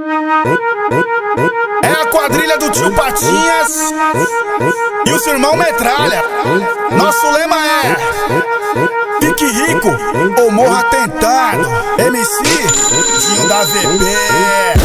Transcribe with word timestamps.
É 0.00 1.90
a 1.90 2.06
quadrilha 2.06 2.56
do 2.56 2.70
tio 2.70 2.94
Patinhas 2.94 3.92
e 5.04 5.12
o 5.12 5.18
seu 5.18 5.32
irmão 5.32 5.56
Metralha. 5.56 6.22
Nosso 6.92 7.28
lema 7.32 7.56
é 7.56 7.96
Fique 9.20 9.44
rico 9.44 9.88
ou 10.40 10.52
morra 10.52 10.84
tentado. 10.84 11.68
MC 11.98 12.42
Dinho 13.18 13.48
da 13.48 13.64
VP. 13.64 14.77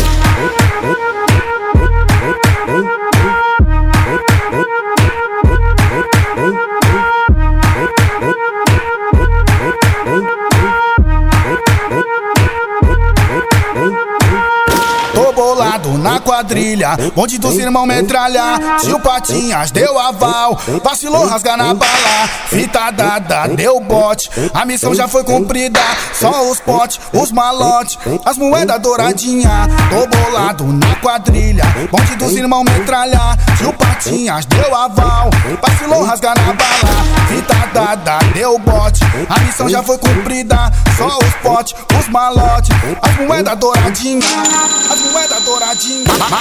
Bolado 15.63 15.97
na 15.97 16.19
quadrilha. 16.19 16.97
Bonde 17.15 17.37
dos 17.37 17.55
irmãos 17.55 17.85
metralha. 17.85 18.77
Tio 18.81 18.99
Patinhas 18.99 19.71
deu 19.71 19.97
aval. 19.97 20.59
Vacilou 20.83 21.25
rasgar 21.25 21.57
na 21.57 21.73
bala. 21.73 22.27
Fita 22.47 22.91
dada, 22.91 23.47
deu 23.47 23.79
bote. 23.79 24.29
A 24.53 24.65
missão 24.65 24.93
já 24.93 25.07
foi 25.07 25.23
cumprida. 25.23 25.79
Só 26.13 26.49
os 26.49 26.59
potes, 26.59 26.99
os 27.13 27.31
malotes. 27.31 27.97
As 28.25 28.37
moedas 28.37 28.81
douradinha. 28.81 29.69
Tô 29.89 30.05
bolado 30.07 30.65
na 30.65 30.95
quadrilha. 30.95 31.63
Bonde 31.89 32.15
dos 32.15 32.33
irmãos 32.33 32.65
metralha. 32.65 33.37
Tio 33.57 33.71
Patinhas 33.73 34.45
deu 34.45 34.75
aval. 34.75 35.29
Vacilou 35.61 36.03
rasgar 36.03 36.35
na 36.37 36.53
bala. 36.53 37.27
Fita 37.27 37.69
dada, 37.73 38.19
deu 38.33 38.59
bote. 38.59 39.01
A 39.29 39.39
missão 39.39 39.69
já 39.69 39.81
foi 39.81 39.97
cumprida. 39.97 40.71
Só 40.97 41.17
os 41.17 41.33
potes, 41.41 41.73
os 41.97 42.09
malotes. 42.09 42.75
As 43.01 43.25
moedas 43.25 43.57
douradinha. 43.57 44.27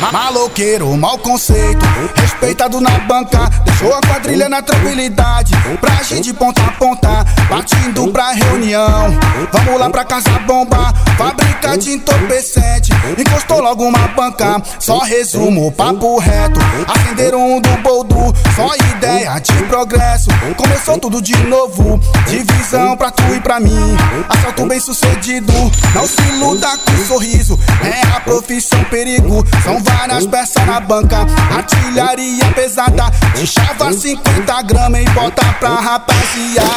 Maloqueiro, 0.01 0.97
mau 0.97 1.19
conceito. 1.19 1.85
Respeitado 2.15 2.81
na 2.81 2.99
banca. 3.01 3.49
Deixou 3.65 3.95
a 3.95 4.01
quadrilha 4.01 4.49
na 4.49 4.63
tranquilidade. 4.63 5.55
Pra 5.81 5.93
agir 5.95 6.21
de 6.21 6.33
ponta 6.33 6.63
a 6.63 6.73
ponta. 6.73 7.25
Partindo 7.49 8.09
pra 8.09 8.33
reunião. 8.33 9.19
Vamos 9.53 9.81
lá 9.81 9.91
pra 9.91 10.05
casa 10.05 10.31
bomba. 10.47 10.93
Fábrica 11.19 11.77
de 11.77 11.93
entorpecente. 11.93 12.91
Encostou 13.19 13.61
logo 13.61 13.85
uma 13.85 14.09
banca. 14.09 14.63
Só 14.79 15.01
resumo, 15.01 15.71
papo 15.73 16.19
reto. 16.19 16.59
Acenderam 16.87 17.57
um 17.57 17.61
do 17.61 17.77
boldo. 17.83 18.17
Só 18.57 18.75
ideia 18.97 19.39
de 19.39 19.53
progresso. 19.65 20.31
Começou 20.57 20.99
tudo 20.99 21.21
de 21.21 21.37
novo. 21.47 22.01
Divisão 22.29 22.97
pra 22.97 23.11
tu 23.11 23.23
e 23.35 23.41
pra 23.41 23.61
mim. 23.61 23.97
Assalto 24.29 24.67
bem 24.67 24.81
sucedido. 24.81 25.53
Não 25.95 26.07
se 26.07 26.23
luta 26.39 26.69
com 26.79 27.05
sorriso. 27.07 27.59
É 27.83 28.17
a 28.17 28.21
profissão 28.21 28.83
perigo. 28.85 29.45
São 29.65 29.82
várias 29.83 30.27
peças 30.27 30.67
na 30.67 30.81
banca. 30.81 31.27
Artilharia 31.55 32.45
pesada. 32.55 33.11
De 33.35 33.47
chava 33.47 33.93
50 33.93 34.63
gramas 34.63 35.03
e 35.03 35.05
bota 35.11 35.45
pra 35.61 35.75
rapaziada. 35.75 36.69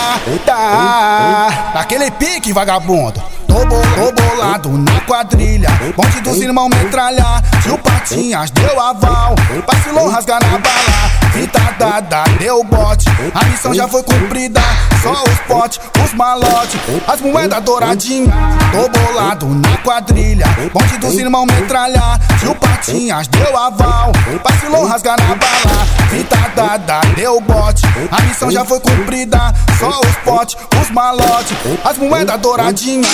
Naquele 1.74 2.12
pique, 2.12 2.52
vagabundo. 2.54 3.22
Tô, 3.48 4.12
bolado 4.12 4.70
na 4.70 5.00
quadrilha. 5.02 5.70
Bonde 5.96 6.20
dos 6.22 6.38
irmãos 6.42 6.70
metralha. 6.70 7.42
Tio 7.64 7.78
Patinhas 7.78 8.52
deu 8.52 8.80
aval. 8.80 9.36
Vacilou 9.66 10.10
rasgar 10.10 10.42
na 10.42 10.58
bala. 10.58 11.25
Fita 11.36 11.76
dada, 11.78 12.24
deu 12.40 12.64
bote. 12.64 13.08
A 13.34 13.44
missão 13.44 13.74
já 13.74 13.86
foi 13.90 14.02
cumprida. 14.04 14.62
Só 15.04 15.12
os 15.12 15.40
potes, 15.42 15.82
os 16.02 16.14
malotes, 16.14 16.80
as 17.06 17.20
moedas 17.20 17.62
douradinhas. 17.62 18.34
Tô 18.72 18.88
bolado 18.88 19.46
na 19.48 19.78
quadrilha. 19.80 20.46
Bonde 20.72 20.98
dos 20.98 21.14
irmãos 21.16 21.46
metralha. 21.48 22.18
Tio 22.40 22.56
Patinhas 22.56 23.28
deu 23.28 23.58
aval. 23.58 24.14
Vacilou 24.42 24.86
rasgar 24.86 25.18
na 25.20 25.36
bala. 25.36 25.86
Fita 26.10 26.38
dada, 26.56 27.02
deu 27.18 27.42
bote. 27.42 27.84
A 28.10 28.22
missão 28.22 28.50
já 28.50 28.64
foi 28.64 28.80
cumprida. 28.80 29.54
Só 29.78 30.00
os 30.00 30.16
potes, 30.24 30.56
os 30.82 30.90
malotes, 30.92 31.58
as 31.84 31.98
moedas 31.98 32.40
douradinhas. 32.40 33.12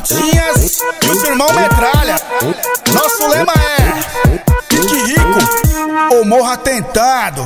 Patinhas 0.00 0.80
e 1.02 1.14
seu 1.14 1.30
irmão 1.32 1.52
Metralha. 1.52 2.16
Nosso 2.94 3.28
lema 3.28 3.52
é 3.52 4.74
Fique 4.74 4.96
rico 4.96 6.14
ou 6.14 6.24
morra 6.24 6.56
tentado. 6.56 7.44